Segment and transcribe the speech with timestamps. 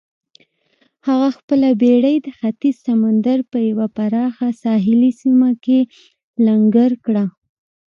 [1.07, 5.79] هغه خپله بېړۍ د ختیځ سمندر په یوه پراخه ساحلي سیمه کې
[6.45, 7.25] لنګر کړه.